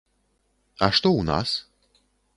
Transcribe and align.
А 0.87 0.89
што 1.01 1.13
у 1.19 1.23
нас? 1.31 1.55